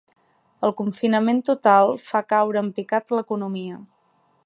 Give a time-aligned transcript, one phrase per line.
[0.67, 3.83] El confinament total fa caure en picat l'economia